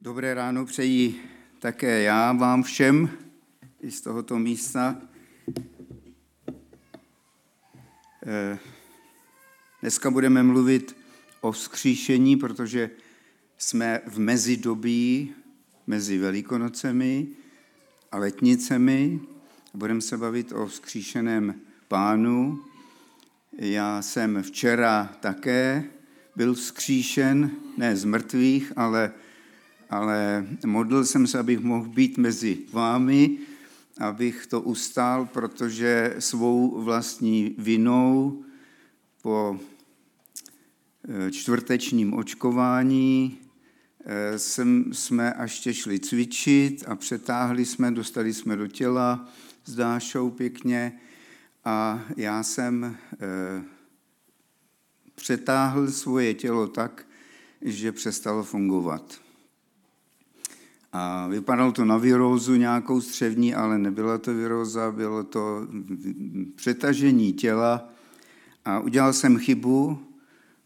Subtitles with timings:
[0.00, 1.22] Dobré ráno přeji
[1.58, 3.10] také já vám všem
[3.80, 4.96] i z tohoto místa.
[8.26, 8.58] Eh,
[9.80, 10.96] dneska budeme mluvit
[11.40, 12.90] o vzkříšení, protože
[13.56, 15.32] jsme v mezidobí
[15.86, 17.28] mezi Velikonocemi
[18.12, 19.20] a letnicemi.
[19.74, 21.54] Budeme se bavit o vzkříšeném
[21.88, 22.64] pánu.
[23.52, 25.84] Já jsem včera také
[26.36, 29.12] byl vzkříšen, ne z mrtvých, ale
[29.90, 33.38] ale modlil jsem se, abych mohl být mezi vámi,
[33.98, 38.44] abych to ustál, protože svou vlastní vinou
[39.22, 39.60] po
[41.08, 43.38] eh, čtvrtečním očkování
[44.04, 49.28] eh, jsem, jsme až šli cvičit a přetáhli jsme, dostali jsme do těla
[49.64, 51.00] s Dášou pěkně
[51.64, 53.62] a já jsem eh,
[55.14, 57.06] přetáhl svoje tělo tak,
[57.62, 59.27] že přestalo fungovat.
[60.92, 65.66] A vypadalo to na virózu nějakou střevní, ale nebyla to viróza, bylo to
[66.54, 67.88] přetažení těla.
[68.64, 69.98] A udělal jsem chybu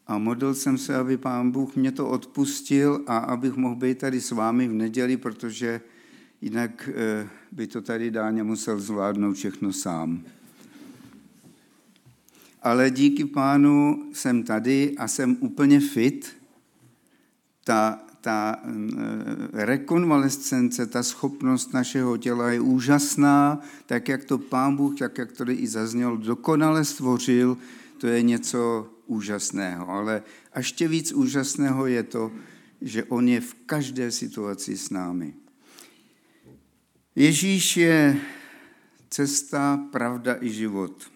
[0.06, 4.20] a modlil jsem se, aby pán Bůh mě to odpustil a abych mohl být tady
[4.20, 5.80] s vámi v neděli, protože
[6.40, 10.22] jinak eh, by to tady Dáně musel zvládnout všechno sám.
[12.62, 16.32] Ale díky pánu jsem tady a jsem úplně fit.
[17.64, 24.98] Ta ta eh, rekonvalescence, ta schopnost našeho těla je úžasná, tak jak to Pán Bůh,
[24.98, 27.58] tak jak to i zazněl, dokonale stvořil,
[27.98, 29.88] to je něco úžasného.
[29.88, 30.22] Ale
[30.56, 32.32] ještě víc úžasného je to,
[32.80, 35.34] že On je v každé situaci s námi.
[37.16, 38.20] Ježíš je
[39.10, 41.10] cesta, pravda i život.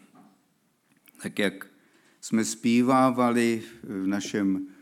[1.22, 1.66] Tak jak
[2.20, 4.75] jsme zpívávali v našem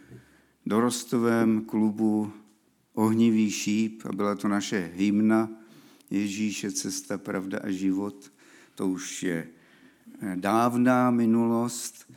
[0.67, 2.33] dorostovém klubu
[2.95, 5.51] Ohnivý šíp a byla to naše hymna
[6.11, 8.33] Ježíše, cesta, pravda a život.
[8.75, 9.49] To už je
[10.21, 12.13] eh, dávná minulost.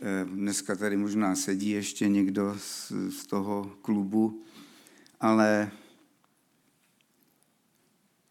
[0.00, 4.44] Eh, dneska tady možná sedí ještě někdo z, z toho klubu,
[5.20, 5.70] ale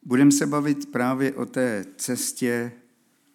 [0.04, 2.72] budeme se bavit právě o té cestě,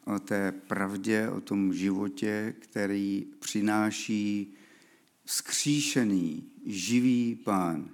[0.04, 4.57] o té pravdě, o tom životě, který přináší
[5.28, 7.88] vzkříšený, živý pán.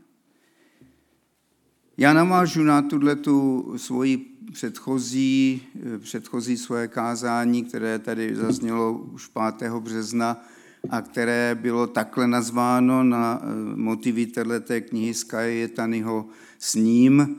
[1.96, 4.16] Já navážu na tuhle tu svoji
[4.52, 5.62] předchozí,
[5.98, 9.72] předchozí svoje kázání, které tady zaznělo už 5.
[9.72, 10.44] března
[10.90, 13.46] a které bylo takhle nazváno na eh,
[13.76, 14.26] motivy
[14.60, 16.28] té knihy Skajetanyho
[16.58, 17.36] s ním.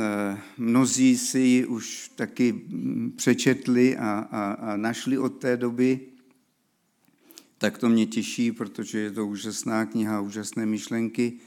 [0.00, 6.15] Eh, mnozí si ji už taky mm, přečetli a, a, a našli od té doby
[7.66, 11.38] tak to mě těší, protože je to úžasná kniha, úžasné myšlenky.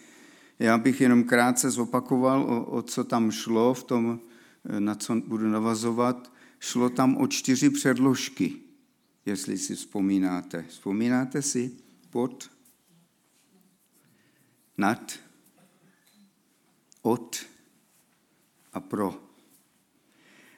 [0.60, 4.20] Já bych jenom krátce zopakoval, o, o co tam šlo, v tom,
[4.80, 6.34] na co budu navazovat.
[6.60, 8.54] Šlo tam o čtyři předložky,
[9.26, 10.66] jestli si vzpomínáte.
[10.70, 11.72] Vzpomínáte si?
[12.10, 12.52] Pod,
[14.78, 15.20] nad,
[17.02, 17.46] od
[18.74, 19.24] a pro.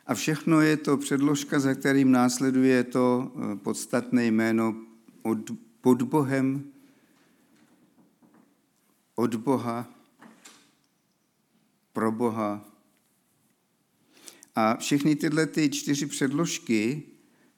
[0.07, 4.90] A všechno je to předložka, za kterým následuje to eh, podstatné jméno
[5.21, 5.51] od,
[5.81, 6.71] pod Bohem,
[9.15, 9.89] od Boha,
[11.93, 12.65] pro Boha.
[14.55, 17.03] A všechny tyhle ty čtyři předložky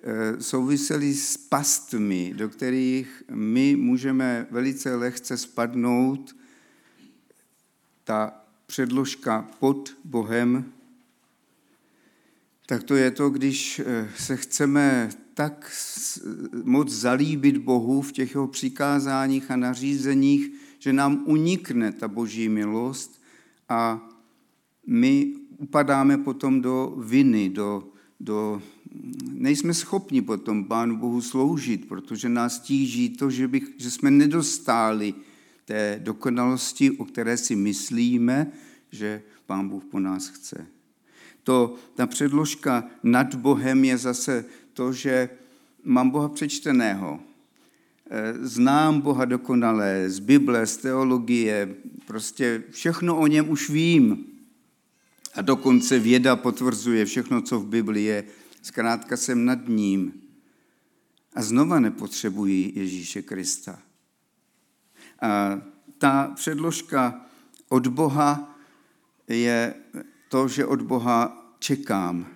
[0.03, 6.35] eh, souvisely s pastmi, do kterých my můžeme velice lehce spadnout.
[8.03, 10.73] Ta předložka pod Bohem,
[12.65, 15.71] tak to je to, když eh, se chceme tak
[16.63, 23.21] moc zalíbit Bohu v těch jeho přikázáních a nařízeních, že nám unikne ta boží milost
[23.69, 24.09] a
[24.87, 27.87] my upadáme potom do viny, do,
[28.19, 28.61] do
[29.31, 35.13] nejsme schopni potom Pánu Bohu sloužit, protože nás tíží to, že, bych, že jsme nedostáli
[35.65, 38.51] té dokonalosti, o které si myslíme,
[38.91, 40.67] že Pán Bůh po nás chce.
[41.43, 45.29] To, ta předložka nad Bohem je zase to, že
[45.83, 47.19] mám Boha přečteného,
[48.09, 51.75] eh, znám Boha dokonale z Bible, z teologie,
[52.05, 54.25] prostě všechno o něm už vím.
[55.35, 58.23] A dokonce věda potvrzuje všechno, co v Bibli je.
[58.61, 60.13] Zkrátka jsem nad ním.
[61.35, 63.79] A znova nepotřebuji Ježíše Krista.
[65.21, 65.61] A
[65.97, 67.25] ta předložka
[67.69, 68.57] od Boha
[69.27, 69.73] je
[70.29, 72.27] to, že od Boha čekám,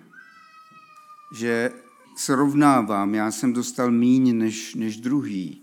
[1.34, 1.72] že
[2.18, 5.62] srovnávám, já jsem dostal míň než, než druhý.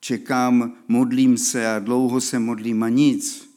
[0.00, 3.54] Čekám, modlím se a dlouho se modlím a nic.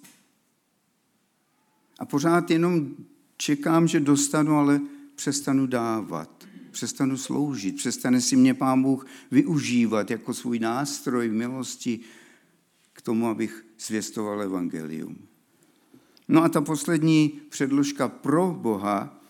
[1.99, 2.95] A pořád jenom
[3.37, 4.81] čekám, že dostanu, ale
[5.15, 11.99] přestanu dávat, přestanu sloužit, přestane si mě Pán Bůh využívat jako svůj nástroj v milosti
[12.93, 15.17] k tomu, abych zvěstoval evangelium.
[16.27, 19.24] No a ta poslední předložka pro Boha,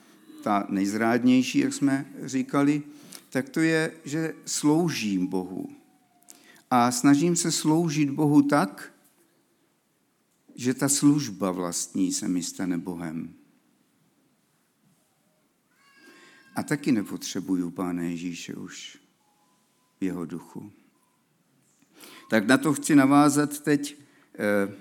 [0.45, 2.83] ta nejzrádnější, jak jsme říkali,
[3.30, 5.69] tak to je, že sloužím Bohu.
[6.71, 8.94] A snažím se sloužit Bohu tak,
[10.56, 13.33] že ta služba vlastní se mi stane Bohem.
[16.56, 18.97] A taky nepotřebuju Pána Ježíše už
[20.00, 20.71] v jeho duchu.
[22.30, 23.97] Tak na to chci navázat teď
[24.39, 24.74] eh,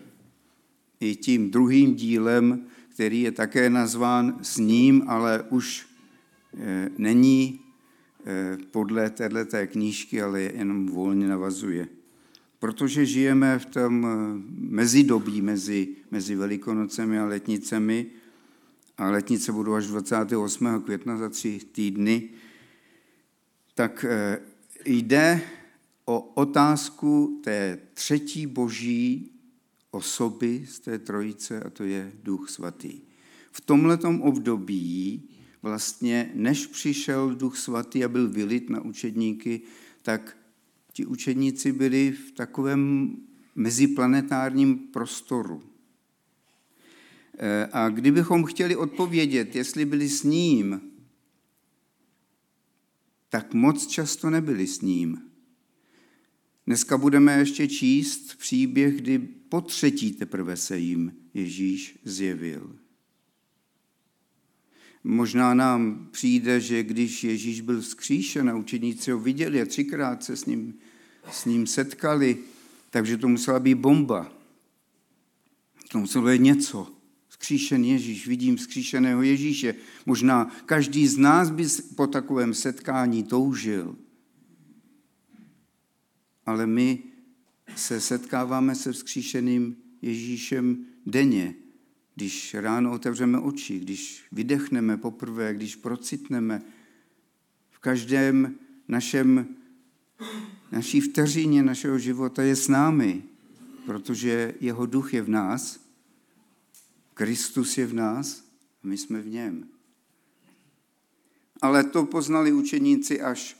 [1.00, 5.86] i tím druhým dílem, který je také nazván s ním, ale už
[6.58, 7.60] eh, není
[8.26, 11.88] eh, podle této knížky, ale jenom volně navazuje.
[12.58, 14.06] Protože žijeme v tom
[14.58, 18.06] mezidobí mezi, mezi Velikonocemi a letnicemi,
[18.98, 20.82] a letnice budou až 28.
[20.84, 22.28] května za tři týdny,
[23.74, 24.04] tak
[24.84, 25.40] jde
[26.04, 29.33] o otázku té třetí boží
[29.94, 33.00] osoby z té trojice, a to je Duch Svatý.
[33.52, 35.22] V tomhletom období,
[35.62, 39.60] vlastně než přišel Duch Svatý a byl vylit na učedníky,
[40.02, 40.36] tak
[40.92, 43.10] ti učedníci byli v takovém
[43.54, 45.62] meziplanetárním prostoru.
[47.38, 50.80] E, a kdybychom chtěli odpovědět, jestli byli s ním,
[53.28, 55.22] tak moc často nebyli s ním.
[56.66, 62.76] Dneska budeme ještě číst příběh, kdy po třetí teprve se jim Ježíš zjevil.
[65.04, 70.36] Možná nám přijde, že když Ježíš byl vzkříšen a učeníci ho viděli a třikrát se
[70.36, 70.74] s ním,
[71.30, 72.38] s ním setkali,
[72.90, 74.32] takže to musela být bomba.
[75.90, 76.88] To muselo být něco.
[77.28, 79.74] Vzkříšen Ježíš, vidím vzkříšeného Ježíše.
[80.06, 81.66] Možná každý z nás by
[81.96, 83.96] po takovém setkání toužil
[86.46, 87.02] ale my
[87.76, 91.54] se setkáváme se vzkříšeným Ježíšem denně,
[92.14, 96.62] když ráno otevřeme oči, když vydechneme poprvé, když procitneme
[97.70, 98.54] v každém
[98.88, 99.46] našem,
[100.72, 103.22] naší vteřině našeho života je s námi,
[103.86, 105.80] protože jeho duch je v nás,
[107.14, 108.44] Kristus je v nás
[108.82, 109.68] a my jsme v něm.
[111.62, 113.56] Ale to poznali učeníci až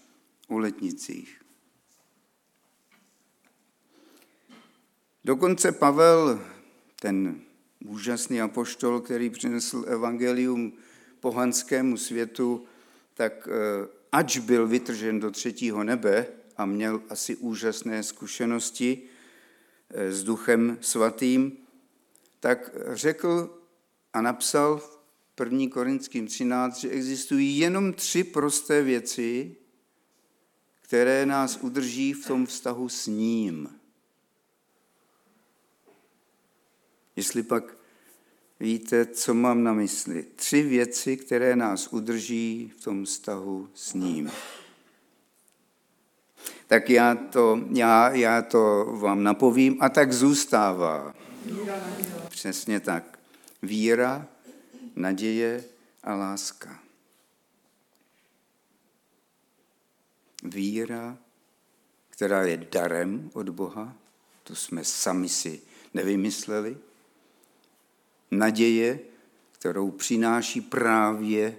[0.48, 1.43] o letnicích.
[5.26, 6.40] Dokonce Pavel,
[7.00, 7.40] ten
[7.84, 10.72] úžasný apoštol, který přinesl evangelium
[11.20, 12.64] pohanskému světu,
[13.14, 16.26] tak eh, ač byl vytržen do třetího nebe
[16.56, 19.02] a měl asi úžasné zkušenosti
[19.90, 21.56] eh, s duchem svatým,
[22.40, 23.60] tak řekl
[24.12, 25.00] a napsal v
[25.40, 25.66] 1.
[25.70, 29.56] Korinským 13, že existují jenom tři prosté věci,
[30.80, 33.83] které nás udrží v tom vztahu s ním.
[37.24, 37.76] Jestli pak
[38.60, 40.26] víte, co mám na mysli.
[40.36, 44.30] Tři věci, které nás udrží v tom vztahu s ním.
[46.66, 51.14] Tak já to, já, já to vám napovím a tak zůstává.
[52.28, 53.18] Přesně tak.
[53.62, 54.26] Víra,
[54.96, 55.64] naděje
[56.02, 56.80] a láska.
[60.42, 61.18] Víra,
[62.10, 63.96] která je darem od Boha,
[64.42, 65.60] to jsme sami si
[65.94, 66.76] nevymysleli,
[68.38, 68.98] naděje,
[69.52, 71.56] kterou přináší právě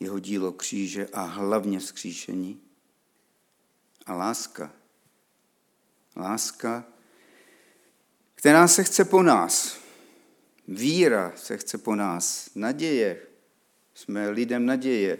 [0.00, 2.60] jeho dílo kříže a hlavně vzkříšení.
[4.06, 4.72] A láska.
[6.16, 6.84] Láska,
[8.34, 9.78] která se chce po nás.
[10.68, 12.50] Víra se chce po nás.
[12.54, 13.22] Naděje.
[13.94, 15.18] Jsme lidem naděje.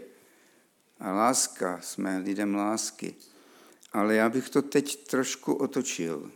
[1.00, 1.80] A láska.
[1.80, 3.14] Jsme lidem lásky.
[3.92, 6.30] Ale já bych to teď trošku otočil.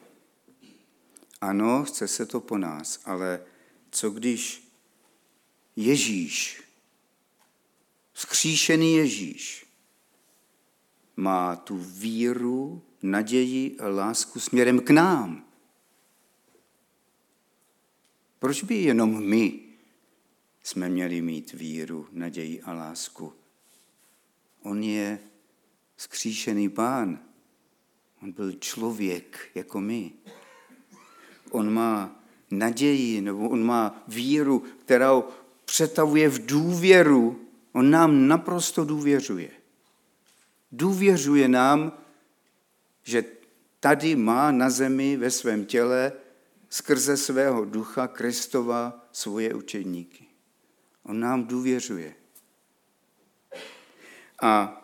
[1.41, 3.45] Ano, chce se to po nás, ale
[3.91, 4.69] co když
[5.77, 6.63] Ježíš,
[8.15, 9.67] skříšený Ježíš,
[11.17, 15.47] má tu víru, naději a lásku směrem k nám?
[18.39, 19.61] Proč by jenom my
[20.63, 23.33] jsme měli mít víru, naději a lásku?
[24.63, 25.19] On je
[25.97, 27.25] skříšený pán.
[28.23, 30.13] On byl člověk jako my.
[31.51, 32.20] On má
[32.51, 35.25] naději, nebo on má víru, kterou
[35.65, 37.41] přetavuje v důvěru.
[37.73, 39.51] On nám naprosto důvěřuje.
[40.73, 41.93] Důvěřuje nám,
[43.03, 43.25] že
[43.81, 46.13] tady má na zemi ve svém těle
[46.71, 50.27] skrze svého ducha Kristova svoje učedníky.
[51.03, 52.15] On nám důvěřuje.
[54.43, 54.83] A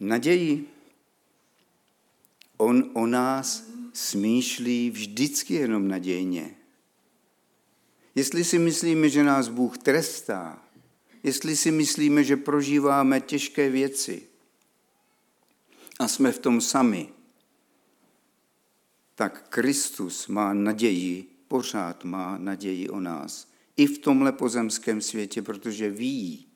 [0.00, 0.68] naději
[2.56, 6.54] on o nás smýšlí vždycky jenom nadějně.
[8.14, 10.62] Jestli si myslíme, že nás Bůh trestá,
[11.22, 14.22] jestli si myslíme, že prožíváme těžké věci
[15.98, 17.08] a jsme v tom sami,
[19.14, 23.48] tak Kristus má naději, pořád má naději o nás.
[23.76, 26.46] I v tomhle pozemském světě, protože ví,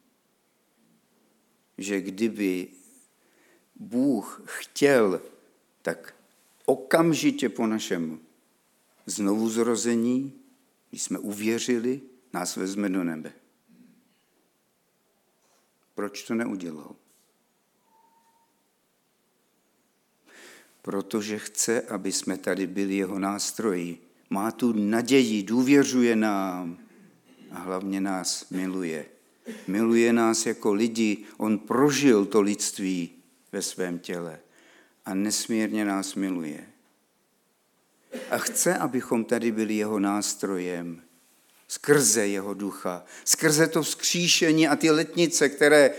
[1.78, 2.68] že kdyby
[3.76, 5.22] Bůh chtěl,
[5.82, 6.14] tak
[6.72, 8.20] okamžitě po našem
[9.06, 10.32] znovuzrození,
[10.90, 12.00] když jsme uvěřili,
[12.32, 13.32] nás vezme do nebe.
[15.94, 16.96] Proč to neudělal?
[20.82, 23.98] Protože chce, aby jsme tady byli jeho nástroji.
[24.30, 26.78] Má tu naději, důvěřuje nám
[27.50, 29.06] a hlavně nás miluje.
[29.66, 31.24] Miluje nás jako lidi.
[31.36, 33.10] On prožil to lidství
[33.52, 34.40] ve svém těle
[35.04, 36.66] a nesmírně nás miluje.
[38.30, 41.02] A chce, abychom tady byli jeho nástrojem,
[41.68, 45.94] skrze jeho ducha, skrze to vzkříšení a ty letnice, které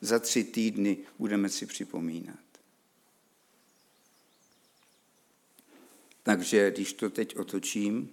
[0.00, 2.38] za tři týdny budeme si připomínat.
[6.22, 8.10] Takže když to teď otočím,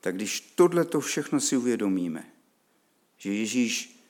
[0.00, 2.32] tak když tohle to všechno si uvědomíme,
[3.18, 4.00] že Ježíš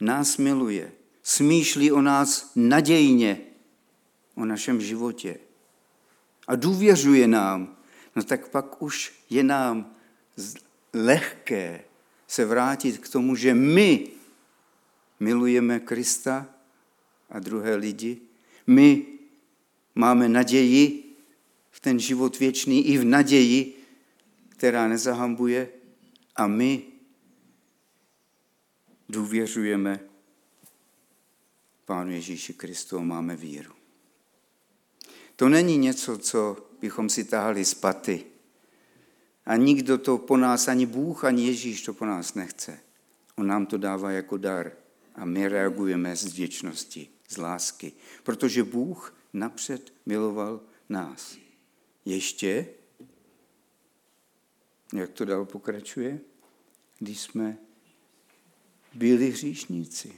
[0.00, 3.40] nás miluje, smýšlí o nás nadějně,
[4.38, 5.38] o našem životě
[6.46, 7.76] a důvěřuje nám,
[8.16, 9.94] no tak pak už je nám
[10.94, 11.84] lehké
[12.26, 14.10] se vrátit k tomu, že my
[15.20, 16.46] milujeme Krista
[17.30, 18.20] a druhé lidi.
[18.66, 19.06] My
[19.94, 21.16] máme naději
[21.70, 23.84] v ten život věčný i v naději,
[24.48, 25.68] která nezahambuje
[26.36, 26.82] a my
[29.08, 30.00] důvěřujeme
[31.84, 33.77] Pánu Ježíši Kristu a máme víru.
[35.38, 38.24] To není něco, co bychom si tahali z paty.
[39.46, 42.80] A nikdo to po nás, ani Bůh, ani Ježíš to po nás nechce.
[43.36, 44.72] On nám to dává jako dar
[45.14, 47.92] a my reagujeme z vděčnosti, z lásky,
[48.22, 51.36] protože Bůh napřed miloval nás.
[52.04, 52.66] Ještě,
[54.94, 56.20] jak to dál pokračuje,
[56.98, 57.58] když jsme
[58.94, 60.12] byli hříšníci,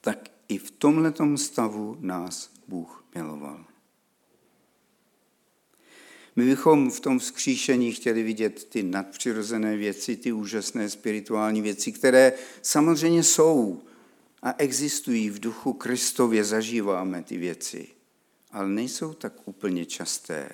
[0.00, 3.64] tak i v tomhletom stavu nás Bůh miloval.
[6.36, 12.32] My bychom v tom vzkříšení chtěli vidět ty nadpřirozené věci, ty úžasné spirituální věci, které
[12.62, 13.82] samozřejmě jsou
[14.42, 17.88] a existují v duchu Kristově, zažíváme ty věci,
[18.50, 20.48] ale nejsou tak úplně časté.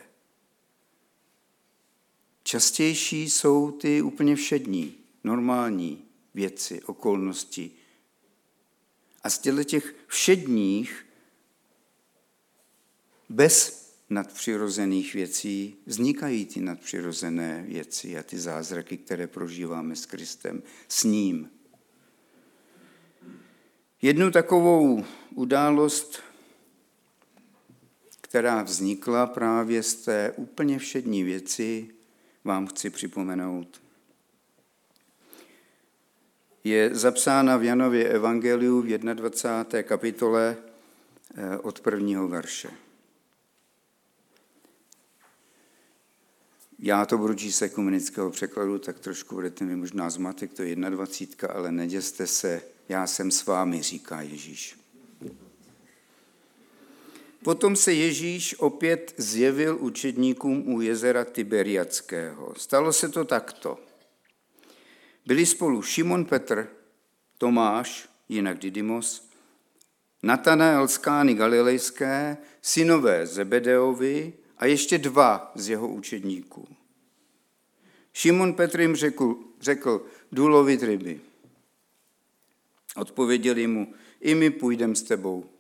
[2.43, 6.05] Častější jsou ty úplně všední, normální
[6.35, 7.71] věci, okolnosti.
[9.23, 11.07] A z těch všedních
[13.33, 21.05] bez nadpřirozených věcí vznikají ty nadpřirozené věci a ty zázraky, které prožíváme s Kristem, s
[21.05, 21.51] ním.
[24.03, 26.23] Jednu takovou událost,
[28.21, 31.89] která vznikla právě z té úplně všední věci,
[32.45, 33.83] vám chci připomenout.
[36.65, 39.83] Je zapsána v Janově Evangeliu v 21.
[39.83, 40.57] kapitole
[41.35, 42.69] eh, od prvního verše.
[46.85, 51.55] Já to budu číst ekumenického překladu, tak trošku budete mi možná zmatek, to je 21,
[51.55, 54.79] ale neděste se, já jsem s vámi, říká Ježíš.
[57.45, 62.55] Potom se Ježíš opět zjevil učedníkům u jezera Tiberiackého.
[62.57, 63.79] Stalo se to takto.
[65.27, 66.69] Byli spolu Šimon Petr,
[67.39, 69.29] Tomáš, jinak Didymos,
[70.23, 74.33] Natanael z Kány Galilejské, synové Zebedeovi
[74.63, 76.69] a ještě dva z jeho učedníků.
[78.13, 81.21] Šimon Petr jim řekl, řekl jdu lovit ryby.
[82.97, 85.51] Odpověděli mu, i my půjdeme s tebou.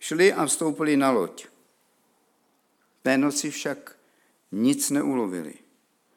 [0.00, 1.46] Šli a vstoupili na loď.
[3.02, 3.98] Té noci však
[4.52, 5.54] nic neulovili.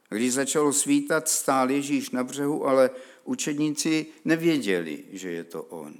[0.09, 2.89] Když začalo svítat, stál Ježíš na břehu, ale
[3.23, 5.93] učedníci nevěděli, že je to on.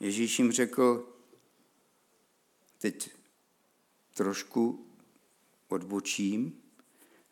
[0.00, 1.08] Ježíš jim řekl,
[2.78, 3.17] teď
[4.18, 4.86] trošku
[5.68, 6.62] odbočím,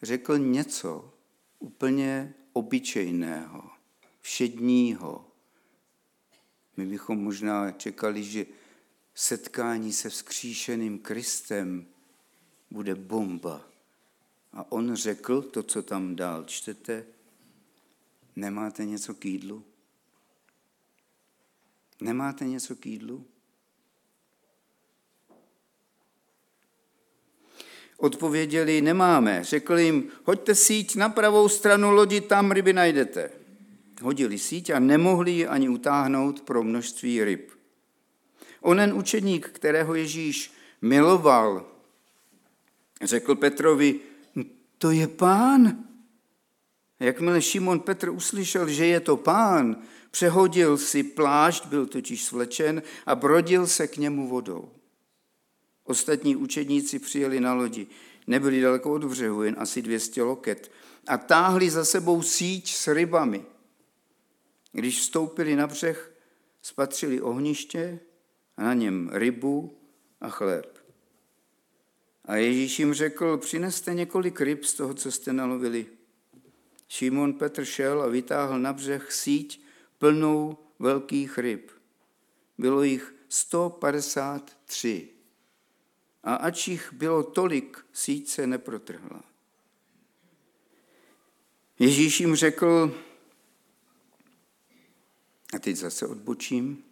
[0.02, 1.14] řekl něco
[1.58, 3.70] úplně obyčejného,
[4.20, 5.30] všedního.
[6.76, 8.46] My bychom možná čekali, že
[9.14, 11.86] setkání se vzkříšeným Kristem
[12.70, 13.66] bude bomba.
[14.52, 17.06] A on řekl to, co tam dál čtete,
[18.36, 19.64] nemáte něco k jídlu?
[22.00, 23.26] Nemáte něco k jídlu?
[27.96, 29.44] Odpověděli, nemáme.
[29.44, 33.30] Řekl jim, hoďte síť na pravou stranu lodi, tam ryby najdete.
[34.02, 37.50] Hodili síť a nemohli ji ani utáhnout pro množství ryb.
[38.60, 41.66] Onen učedník, kterého Ježíš miloval,
[43.02, 44.00] řekl Petrovi,
[44.78, 45.84] to je pán.
[47.00, 49.76] Jakmile Šimon Petr uslyšel, že je to pán,
[50.10, 54.70] přehodil si plášť, byl totiž svlečen a brodil se k němu vodou.
[55.86, 57.86] Ostatní učedníci přijeli na lodi.
[58.26, 60.70] Nebyli daleko od břehu, jen asi 200 loket.
[61.06, 63.44] A táhli za sebou síť s rybami.
[64.72, 66.12] Když vstoupili na břeh,
[66.62, 68.00] spatřili ohniště
[68.56, 69.78] a na něm rybu
[70.20, 70.78] a chléb.
[72.24, 75.86] A Ježíš jim řekl, přineste několik ryb z toho, co jste nalovili.
[76.88, 79.62] Šimon Petr šel a vytáhl na břeh síť
[79.98, 81.70] plnou velkých ryb.
[82.58, 85.15] Bylo jich 153.
[86.26, 89.22] A ač jich bylo tolik, síť se neprotrhla.
[91.78, 93.00] Ježíš jim řekl,
[95.54, 96.84] a teď zase odbočím,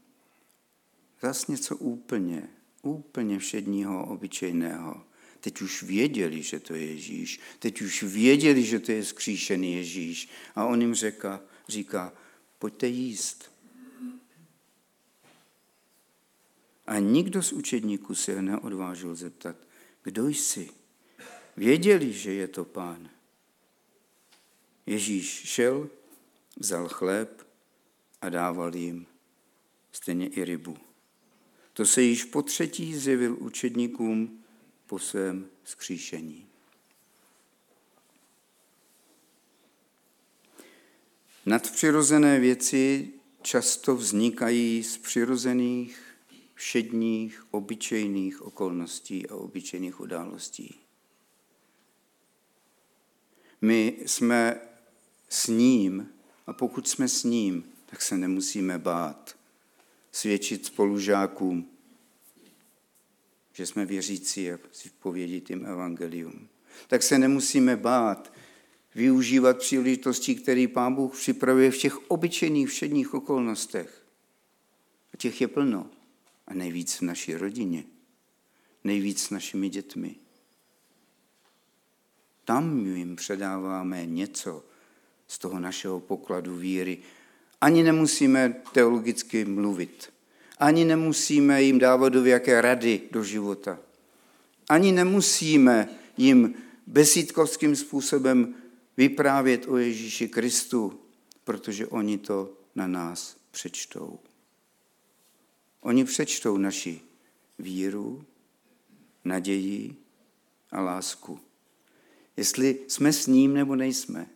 [1.22, 2.48] zase něco úplně,
[2.82, 5.04] úplně všedního, obyčejného.
[5.40, 7.40] Teď už věděli, že to je Ježíš.
[7.58, 10.28] Teď už věděli, že to je skříšený Ježíš.
[10.54, 12.12] A on jim říká, říká
[12.58, 13.53] pojďte jíst.
[16.86, 19.56] A nikdo z učedníků se neodvážil zeptat,
[20.02, 20.70] kdo jsi?
[21.56, 23.10] Věděli, že je to pán.
[24.86, 25.90] Ježíš šel,
[26.56, 27.46] vzal chléb
[28.20, 29.06] a dával jim
[29.92, 30.76] stejně i rybu.
[31.72, 34.44] To se již po třetí zjevil učedníkům
[34.86, 36.46] po svém skříšení.
[41.46, 46.13] Nadpřirozené věci často vznikají z přirozených,
[46.54, 50.74] všedních, obyčejných okolností a obyčejných událostí.
[53.60, 54.60] My jsme
[55.28, 56.08] s ním
[56.46, 59.36] a pokud jsme s ním, tak se nemusíme bát
[60.12, 61.68] svědčit spolužákům,
[63.52, 64.58] že jsme věřící a
[64.98, 66.48] povědět jim evangelium.
[66.88, 68.32] Tak se nemusíme bát
[68.94, 74.06] využívat příležitostí, které Pán Bůh připravuje v těch obyčejných všedních okolnostech.
[75.14, 75.90] A těch je plno.
[76.46, 77.84] A nejvíc v naší rodině.
[78.84, 80.14] Nejvíc s našimi dětmi.
[82.44, 84.64] Tam jim předáváme něco
[85.28, 86.98] z toho našeho pokladu víry.
[87.60, 90.12] Ani nemusíme teologicky mluvit.
[90.58, 93.78] Ani nemusíme jim dávat do jaké rady do života.
[94.68, 96.54] Ani nemusíme jim
[96.86, 98.54] besídkovským způsobem
[98.96, 101.00] vyprávět o Ježíši Kristu,
[101.44, 104.18] protože oni to na nás přečtou.
[105.84, 107.00] Oni přečtou naši
[107.58, 108.24] víru,
[109.24, 109.96] naději
[110.70, 111.40] a lásku.
[112.36, 114.26] Jestli jsme s ním nebo nejsme.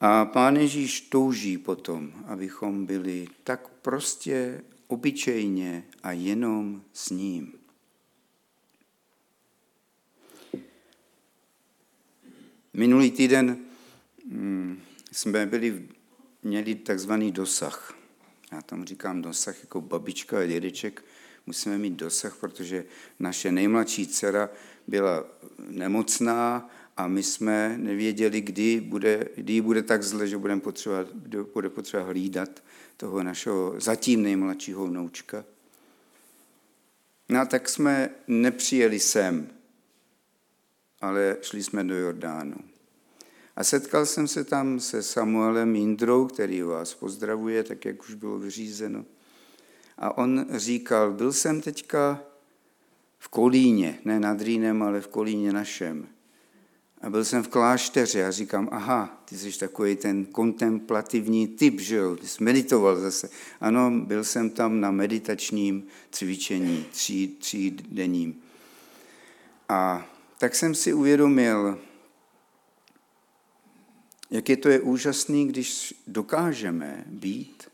[0.00, 7.52] A Pán Ježíš touží potom, abychom byli tak prostě obyčejně a jenom s ním.
[12.72, 13.58] Minulý týden
[14.24, 14.80] mm,
[15.12, 15.88] jsme byli,
[16.48, 17.94] měli takzvaný dosah.
[18.52, 21.04] Já tam říkám dosah jako babička a dědeček.
[21.46, 22.84] Musíme mít dosah, protože
[23.18, 24.50] naše nejmladší dcera
[24.86, 25.24] byla
[25.70, 31.06] nemocná a my jsme nevěděli, kdy, bude, kdy bude tak zle, že budeme potřeba,
[31.54, 32.62] bude potřeba hlídat
[32.96, 35.44] toho našeho zatím nejmladšího vnoučka.
[37.28, 39.48] No a tak jsme nepřijeli sem,
[41.00, 42.56] ale šli jsme do Jordánu.
[43.58, 48.38] A setkal jsem se tam se Samuelem Jindrou, který vás pozdravuje, tak jak už bylo
[48.38, 49.04] vyřízeno.
[49.98, 52.20] A on říkal, byl jsem teďka
[53.18, 56.06] v Kolíně, ne nad Rýnem, ale v Kolíně našem.
[57.00, 61.96] A byl jsem v klášteře a říkám, aha, ty jsi takový ten kontemplativní typ, že
[61.96, 63.30] jo, ty jsi meditoval zase.
[63.60, 68.40] Ano, byl jsem tam na meditačním cvičení, tří, tří denním.
[69.68, 70.06] A
[70.38, 71.78] tak jsem si uvědomil,
[74.30, 77.68] jak je to je úžasný, když dokážeme být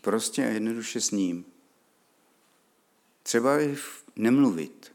[0.00, 1.44] prostě a jednoduše s ním.
[3.22, 3.76] Třeba i
[4.16, 4.92] nemluvit.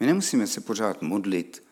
[0.00, 1.62] My nemusíme se pořád modlit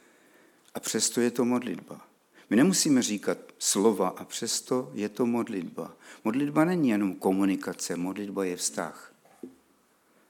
[0.75, 2.09] a přesto je to modlitba.
[2.51, 5.97] My nemusíme říkat slova a přesto je to modlitba.
[6.25, 9.15] Modlitba není jenom komunikace, modlitba je vztah.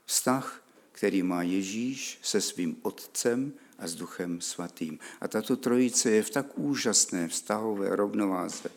[0.05, 3.53] Vztah který má Ježíš se svým Otcem
[3.83, 4.99] a s Duchem Svatým.
[5.21, 8.71] A tato trojice je v tak úžasné vztahové rovnováze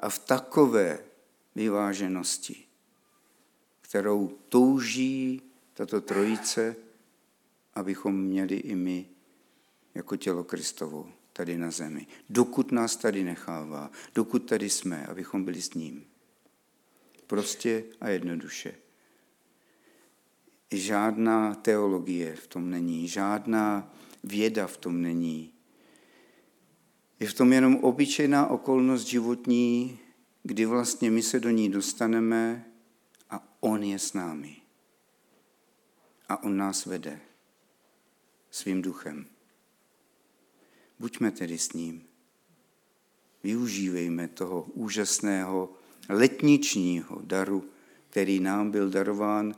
[0.00, 0.98] a v takové
[1.54, 2.64] vyváženosti,
[3.80, 5.42] kterou touží
[5.74, 6.76] tato trojice,
[7.74, 9.06] abychom měli i my
[9.94, 12.06] jako tělo Kristovo tady na zemi.
[12.30, 16.04] Dokud nás tady nechává, dokud tady jsme, abychom byli s ním.
[17.26, 18.74] Prostě a jednoduše.
[20.70, 23.92] Žádná teologie v tom není, žádná
[24.26, 25.52] věda v tom není.
[27.20, 29.98] Je v tom jenom obyčejná okolnost životní,
[30.42, 32.66] kdy vlastně my se do ní dostaneme
[33.30, 34.56] a On je s námi.
[36.28, 37.20] A On nás vede
[38.50, 39.26] svým duchem.
[40.98, 42.04] Buďme tedy s ním.
[43.42, 45.72] Využívejme toho úžasného
[46.08, 47.64] letničního daru,
[48.10, 49.54] který nám byl darován,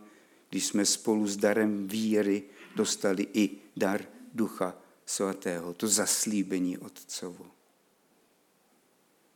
[0.50, 2.42] když jsme spolu s darem víry
[2.76, 7.46] dostali i dar Ducha Svatého, to zaslíbení Otcovo.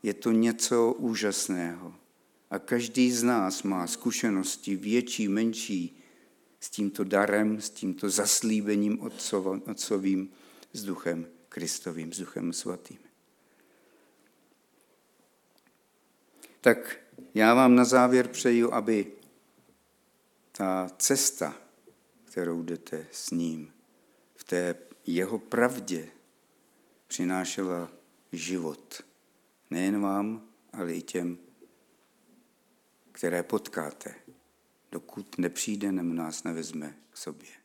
[0.03, 1.95] Je to něco úžasného.
[2.51, 6.03] A každý z nás má zkušenosti větší, menší
[6.61, 9.01] s tímto darem, s tímto zaslíbením
[9.67, 10.31] Otcovým,
[10.73, 12.99] s Duchem Kristovým, s Duchem Svatým.
[16.61, 17.01] Tak
[17.35, 19.13] já vám na závěr přeju, aby
[20.53, 21.57] ta cesta,
[22.25, 23.72] kterou jdete s ním,
[24.43, 24.75] v té
[25.07, 26.09] jeho pravdě
[27.07, 27.93] přinášela
[28.33, 29.03] život.
[29.71, 31.39] Nejen vám, ale i těm,
[33.13, 34.15] které potkáte,
[34.93, 37.62] dokud nepřijde, nebo nás nevezme k sobě.